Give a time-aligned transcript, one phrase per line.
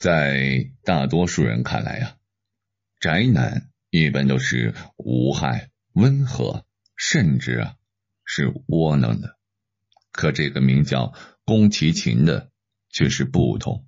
[0.00, 2.16] 在大多数人看来呀，
[3.00, 6.64] 宅男一般都是无害、温和，
[6.96, 7.74] 甚至啊
[8.24, 9.36] 是窝囊的。
[10.10, 11.12] 可这个名叫
[11.44, 12.50] 宫崎勤的
[12.88, 13.86] 却是不同，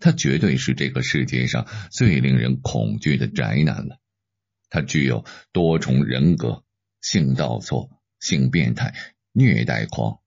[0.00, 3.98] 他绝对是这个世界上最令人恐惧的宅男了。
[4.70, 6.64] 他具有多重人格、
[7.02, 8.94] 性倒错、性变态、
[9.32, 10.20] 虐待狂、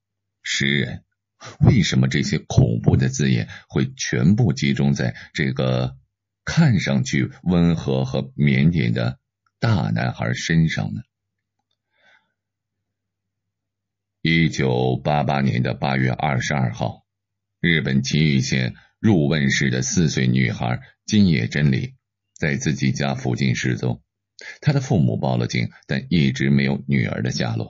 [0.43, 1.03] 食人。
[1.65, 5.97] 为什么这些恐怖的字眼会全部集中在这个
[6.45, 9.19] 看上去温和和腼腆的
[9.59, 11.01] 大男孩身上呢？
[14.21, 17.05] 一九八八年的八月二十二号，
[17.59, 21.95] 日本崎玉县入问市的四岁女孩金野真理
[22.33, 24.01] 在自己家附近失踪，
[24.61, 27.67] 她的父母报了警，但一直没有女儿的下落。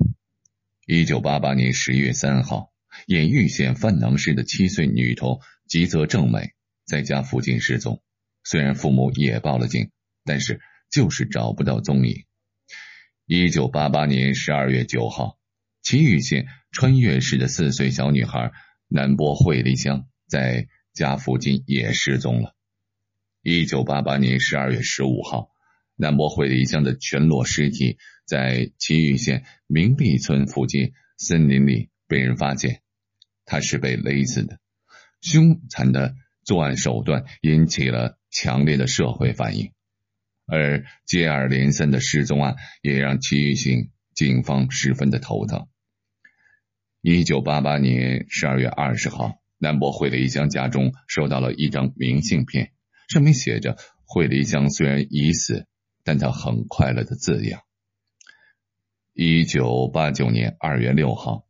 [0.86, 2.73] 一九八八年十月三号。
[3.08, 6.52] 演玉县范能市的七岁女童吉泽正美
[6.86, 8.02] 在家附近失踪，
[8.44, 9.90] 虽然父母也报了警，
[10.24, 12.26] 但是就是找不到踪影。
[13.26, 15.40] 一九八八年十二月九号，
[15.82, 18.52] 岐玉县穿越市的四岁小女孩
[18.88, 22.54] 南波惠梨香在家附近也失踪了。
[23.42, 25.50] 一九八八年十二月十五号，
[25.96, 32.83] 南波惠梨香的全裸尸体在岐玉县明碧村附近森林里被人发现。
[33.54, 34.58] 他是被勒死的，
[35.22, 39.72] 凶残的作案手段引起了强烈的社会反应，
[40.48, 45.68] 而接二连三的失踪案也让齐玉兴警方十分的头疼。
[47.02, 52.72] 一九八八年十二月二十号，南博惠梨香家中收到了一张明信片，
[53.08, 55.68] 上面写着“惠梨香虽然已死，
[56.04, 57.62] 但她很快乐”的字样。
[59.14, 61.46] 一九八九年二月六号。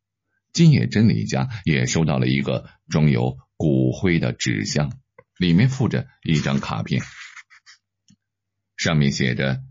[0.54, 4.94] 金野真理家也收到了一个装有骨灰的纸箱，
[5.40, 7.02] 里面附着一张卡片，
[8.78, 9.64] 上面写着：“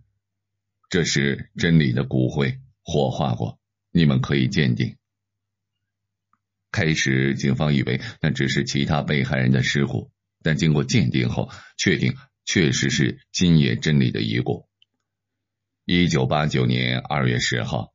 [0.91, 3.61] 这是真理的骨灰，火化过，
[3.93, 4.97] 你们可以鉴定。”
[6.73, 10.11] 开始，警方以为那只是其他被害人的尸骨，
[10.43, 11.49] 但经过鉴定后，
[11.79, 14.67] 确定确实是金野真理的遗骨。
[15.85, 17.93] 一九八九年二月十号。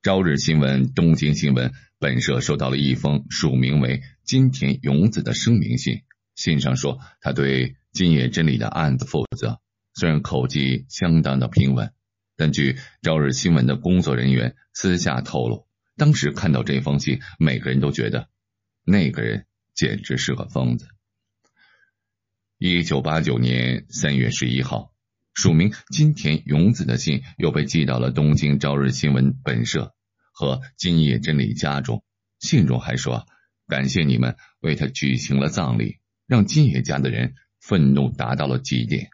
[0.00, 6.02] 朝日新闻、东京新闻本社收到了一封署名为金田勇子的声明信，
[6.36, 9.60] 信上说他对金野真理的案子负责。
[9.94, 11.92] 虽然口气相当的平稳，
[12.36, 15.66] 但据朝日新闻的工作人员私下透露，
[15.96, 18.28] 当时看到这封信，每个人都觉得
[18.84, 20.86] 那个人简直是个疯子。
[22.58, 24.92] 一九八九年三月十一号。
[25.34, 29.94] 署名金田勇子的信又被寄到了东京朝日新闻本社
[30.38, 32.04] 和金野真理家中。
[32.38, 33.26] 信中还说
[33.66, 39.10] ：“感谢你们为他举行了葬礼，让金野家的人愤怒达到了极点。”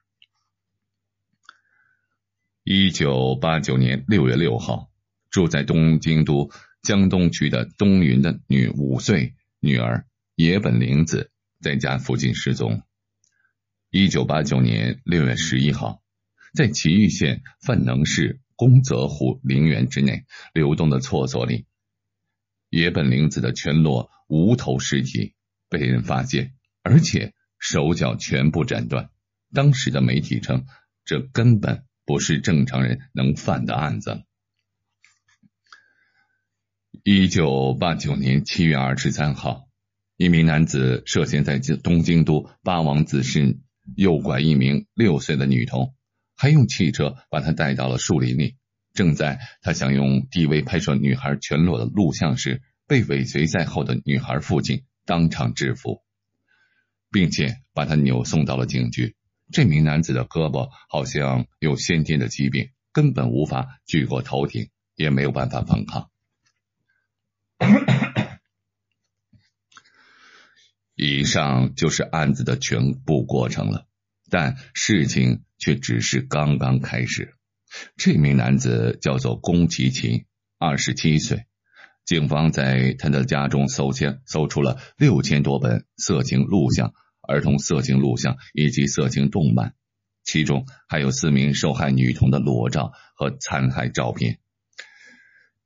[2.62, 4.90] 一九八九年六月六号，
[5.30, 6.50] 住在东京都
[6.82, 10.04] 江东区的东云的女五岁女儿
[10.34, 12.82] 野本玲子在家附近失踪。
[13.88, 16.02] 一九八九年六月十一号。
[16.52, 21.66] 在岐玉县范能市宫泽湖陵园之内流动的厕所里，
[22.70, 25.34] 野本玲子的全裸无头尸体
[25.68, 29.10] 被人发现，而且手脚全部斩断。
[29.52, 30.66] 当时的媒体称，
[31.04, 34.22] 这根本不是正常人能犯的案子。
[37.02, 39.68] 一九八九年七月二十三号，
[40.16, 43.58] 一名男子涉嫌在东京都八王子市
[43.96, 45.93] 诱拐一名六岁的女童。
[46.44, 48.58] 还用汽车把他带到了树林里。
[48.92, 56.02] 正在他想用 DV 拍摄女孩全裸的录像时，被尾随在后的女孩父亲当场制服，
[57.10, 59.16] 并且把他扭送到了警局。
[59.52, 66.10] 这名男子的胳膊好像有先天的疾病，根本无法举过头顶，也没有办法反抗。
[70.94, 73.86] 以上就是案子的全部过程了，
[74.28, 75.42] 但事情。
[75.64, 77.32] 却只是刚刚开始。
[77.96, 80.26] 这名男子叫做宫崎勤，
[80.58, 81.46] 二十七岁。
[82.04, 86.92] 警方在他的家中搜签，搜出了六千多本色情录像、
[87.26, 89.72] 儿童色情录像以及色情动漫，
[90.22, 94.40] 其中还有四名受害女童的裸照和残害照片。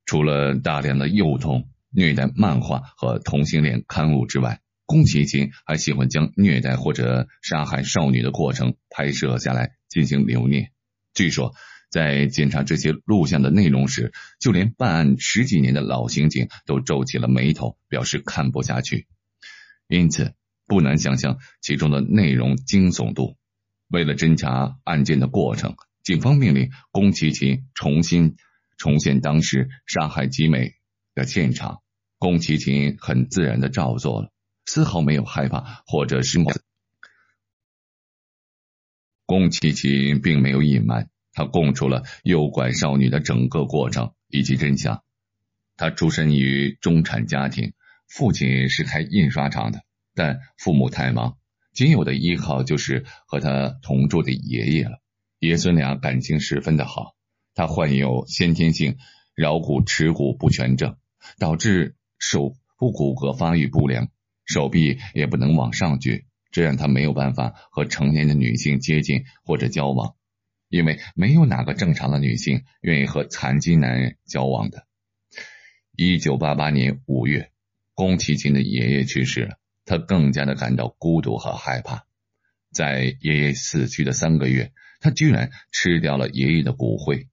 [0.06, 9.77] 除了大量的幼童虐待漫画和同性恋刊物之外，宫崎勤还喜欢将虐待或者杀害少女的过程拍摄下来。
[9.88, 10.72] 进行留念。
[11.14, 11.54] 据说，
[11.90, 19.06] 在检查这些录像的内容时，就连办案十几年的老刑警都皱起了眉头，表示看不下去。
[19.88, 20.34] 因此，
[20.66, 23.36] 不难想象其中的内容惊悚度。
[23.88, 28.36] 为了侦查案件的过程，警方命令宫崎勤重新
[28.76, 30.74] 重现当时杀害吉美
[31.14, 31.80] 的现场。
[32.18, 34.30] 宫崎勤很自然的照做了，
[34.66, 36.38] 丝毫没有害怕或者是。
[39.28, 45.02] 宫崎勤并没有隐瞒，他供出了诱拐少女的整个过程以及真相。
[45.76, 47.74] 他出身于中产家庭，
[48.08, 49.82] 父亲是开印刷厂的，
[50.14, 51.36] 但父母太忙，
[51.74, 55.02] 仅有的依靠就是和他同住的爷爷了。
[55.40, 57.14] 爷孙俩感情十分的好。
[57.54, 58.96] 他患有先天性
[59.36, 60.96] 桡骨尺骨不全症，
[61.38, 64.08] 导致手部骨骼发育不良，
[64.46, 70.14] 手臂也不能往上举，这让他没有办法和成年的女性接近或者交往，
[70.68, 74.86] 因为没有哪个正常的女性愿意和残疾男人交往的。
[75.94, 77.50] 一九八八年五月，
[77.94, 82.06] 宫崎勤的爷爷去世了，他更加的感到孤独和害怕。
[82.72, 87.28] 在爷爷死去的三个月，他居然吃掉了爷爷的骨灰。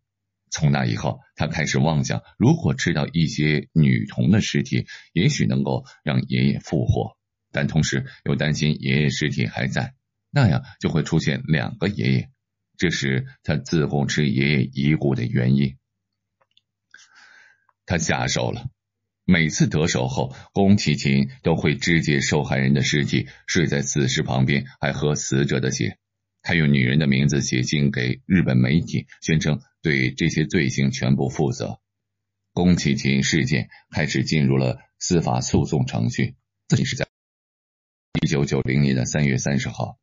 [0.50, 7.15] 从那以后，他开始妄想，如果吃到一些女童的尸体，也许能够让爷爷复活。
[7.56, 9.94] 但同时又担心爷爷尸体还在，
[10.30, 12.30] 那样就会出现两个爷爷，
[12.78, 15.78] 这是他自供吃爷爷遗骨的原因。
[17.86, 18.68] 他下手了。
[19.24, 25.98] 每次得手后，宫崎勤都会肢解受害人的尸体，睡在死尸旁边，还喝死者的血。
[26.42, 31.80] 他用女人的名字写信给日本媒体，宣称对这些罪行全部负责。
[32.52, 36.36] 宫崎勤事件开始进入了司法诉讼程序。
[36.68, 37.05] 自己是在
[38.26, 40.00] 一九九零年的三月三十号，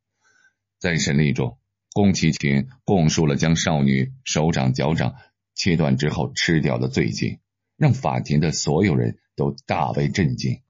[0.78, 1.58] 在审理中，
[1.92, 5.16] 宫崎勤供述了将少女手掌、脚掌
[5.56, 7.40] 切断之后吃掉的罪行。
[7.76, 10.62] 让法庭的所有人都大为震惊。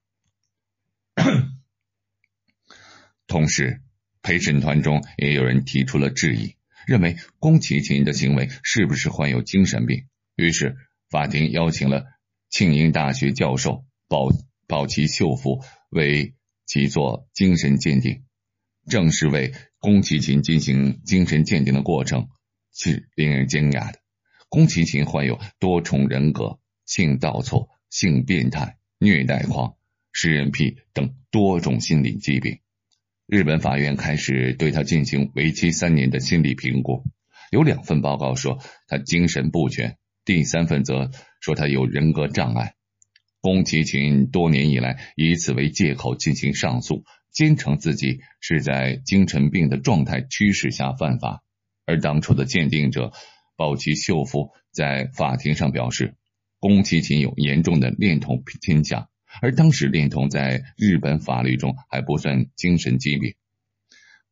[3.27, 3.83] 同时，
[4.23, 6.55] 陪审团中也有人提出了质疑，
[6.87, 10.07] 认为宫崎勤的行为是不是患有精神病？
[10.37, 10.75] 于是，
[11.11, 12.07] 法庭邀请了
[12.49, 14.31] 庆应大学教授保
[14.67, 16.35] 保崎秀夫为
[16.73, 18.23] 其做精神鉴定。
[18.89, 22.29] 正是为宫崎勤进行精神鉴定的过程
[22.75, 23.99] 是令人惊讶的。
[24.49, 26.59] 宫崎勤患有多重人格。
[26.85, 29.77] 性倒错、性变态、虐待狂、
[30.13, 32.59] 食人癖等多种心理疾病。
[33.27, 37.05] 日本法院开始对他进行为期三年的心理评估，
[37.51, 38.59] 有两份报告说
[38.89, 41.11] 他精神不全，第三份则
[41.41, 42.75] 说他有人格障碍。
[43.43, 51.43] 宫崎勤多年以来以此为借口进行上诉，坚称自己是在精神病的状态驱使下犯法。
[51.85, 53.13] 而当初的鉴定者
[53.57, 56.15] 保崎秀夫在法庭上表示。
[56.61, 59.09] 宫崎勤有严重的恋童倾向，
[59.41, 63.35] 而当时恋童在日本法律中还不算精神疾病。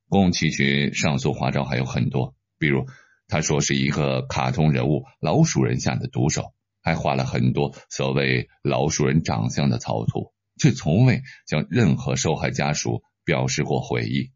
[0.09, 2.87] 宫崎勤上诉花招还有很多，比如
[3.27, 14.33] 他说是一个卡通人物老鼠人下的毒手，还画了很多所谓老鼠人长相的草图，却从未向任何受害家属表示过悔意。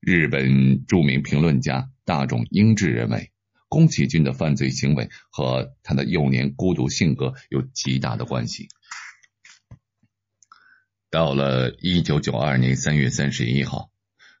[0.00, 3.30] 日本著名评论家大冢英治认为。
[3.68, 8.68] 宫崎骏的犯罪行为和他的幼年孤独性格有极大的关系。
[11.08, 13.90] 到了一九九二年三月三十一号，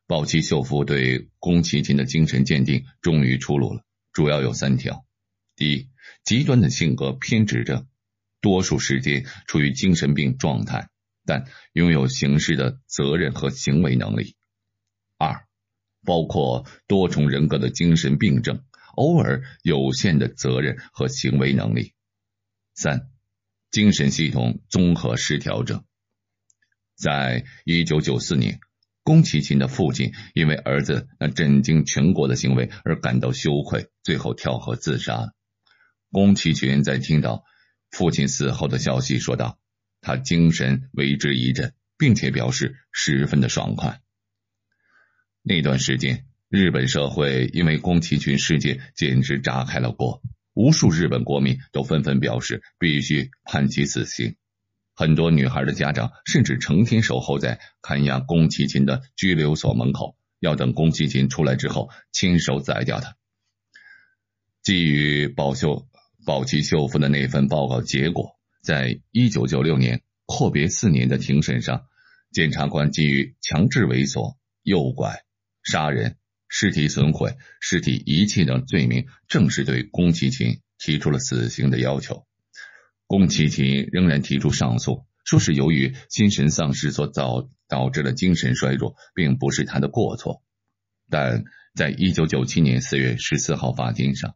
[0.06, 5.06] 保崎秀夫对宫崎骏的精神鉴定终于出炉了，主要有三条：
[5.56, 5.88] 第一，
[6.24, 7.86] 极端的性格偏执症，
[8.40, 10.88] 多数时间处于精神病状态，
[11.24, 14.34] 但拥有刑事的责任和行为能力；
[15.18, 15.46] 二，
[16.04, 18.64] 包括多重人格的精神病症。
[18.94, 21.94] 偶尔有限的责任和行为能力。
[22.74, 23.08] 三、
[23.70, 25.82] 精神系统综合失调症。
[26.94, 28.60] 在一九九四年，
[29.02, 35.32] 宫崎勤的父亲因为儿子那震惊全国的行为而感到羞愧，最后跳河自杀了。
[36.12, 37.44] 宫崎骏在听到
[37.90, 39.58] 父亲死后的消息，说道
[40.00, 44.00] ：“他精神为之一振，并且表示十分的爽快。”
[45.42, 46.26] 那段时间。
[46.48, 54.36] 日本社会因为宫崎骏事件简直炸开了锅，无数日本国民都纷纷表示必须判其死刑。
[54.94, 63.16] 很多女孩的家长甚至成天守候在看押宫崎骏的拘留所门口，要等宫崎骏出来之后亲手宰掉他。
[64.62, 65.88] 基于保秀
[66.24, 71.86] 保崎秀夫的那份报告结果，在一九九六年阔别四年的庭审上，
[72.30, 75.22] 检察官基于强制猥琐、诱拐、
[75.62, 76.16] 杀人。
[76.54, 82.26] 尸体损毁、尸体遗弃等罪名，正式对宫崎勤提出了死刑的要求。
[83.06, 90.42] 宫崎勤仍然提出上诉，说是由于心神丧失所导导致的精神衰弱，并不是他的过错。
[91.08, 94.34] 但在一九九七年四月十四号法庭上，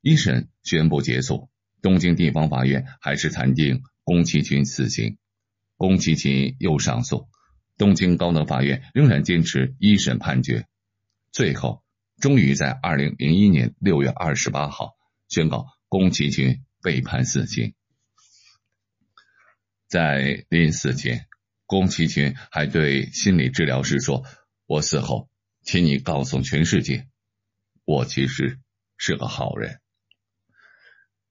[0.00, 1.50] 一审宣布结束，
[1.82, 5.18] 东京地方法院还是裁定宫崎骏死刑。
[5.76, 7.28] 宫崎骏又上诉，
[7.76, 10.66] 东京高等法院仍然坚持一审判决。
[11.32, 11.84] 最后，
[12.20, 14.94] 终于在二零零一年六月二十八号
[15.28, 17.74] 宣告宫崎骏被判死刑。
[19.86, 21.26] 在临死前，
[21.66, 24.24] 宫崎骏还对心理治疗师说
[24.66, 25.28] ：“我死后，
[25.62, 27.08] 请你告诉全世界，
[27.84, 28.58] 我其实
[28.96, 29.80] 是个好人。”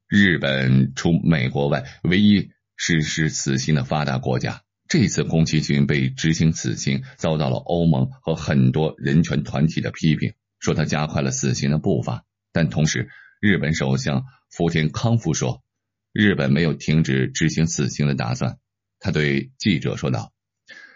[0.09, 4.63] 日本除美国外，唯一实施死刑的发达国家。
[4.87, 12.23] 这次宫崎骏被执行死刑，遭到了欧盟和很多人权团体的批评，说他加快了死刑的步伐。
[12.53, 13.09] 但同时，
[13.41, 15.61] 日本首相福田康夫说，
[16.13, 18.59] 日本没有停止执行死刑的打算。
[18.99, 20.31] 他对记者说道：“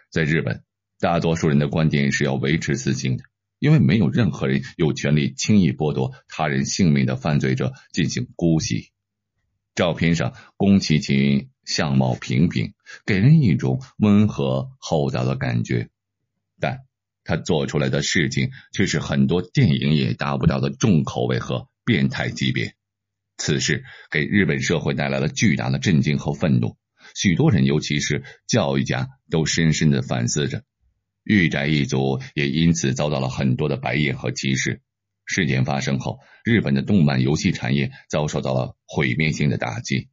[0.10, 0.64] 在日本，
[1.02, 3.26] 大多数人的观点是要维持死刑的，
[3.60, 8.92] 因为没有任何人有权利轻易剥夺他人性命的犯罪者进行姑息。”
[9.74, 12.74] 照片上，宫崎骏相貌平平，
[13.06, 15.90] 给人一种温和厚道的感觉，
[16.60, 16.80] 但
[17.24, 22.76] 他做出来的事情却是很多电影也达不到的重口味和变态级别。
[23.38, 26.76] 此事给日本社会带来了巨大的震惊和愤怒，
[27.16, 30.64] 许多人，尤其是教育家，都深深的反思着。
[31.24, 34.82] 御宅一族也因此遭到了很多的白眼和歧视。
[35.32, 40.10] 事件发生后，日本的动漫游戏产业遭受到了毁灭性的打击，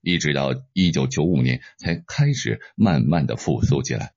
[0.00, 4.14] 一直到一九九五年才开始慢慢的复苏起来。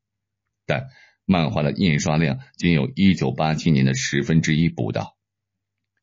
[0.66, 0.88] 但
[1.26, 5.18] 漫画的印刷量仅有一九八七年的十分之一不到。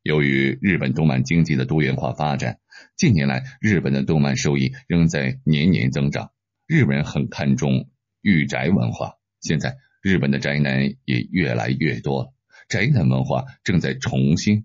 [0.02, 2.58] 由于日本动漫经济的多元化发展，
[2.94, 6.30] 近年来日本的动漫收益仍在年年增长。
[6.66, 7.88] 日本人很看重
[8.20, 12.34] 御宅文化，现在日本的宅男也越来越多了。
[12.72, 14.64] 宅男文化正在重新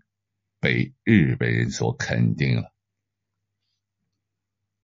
[0.62, 2.72] 被日本人所肯定了。